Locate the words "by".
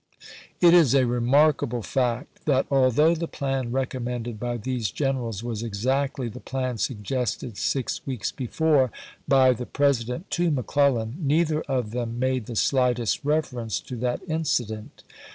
4.39-4.57, 9.27-9.53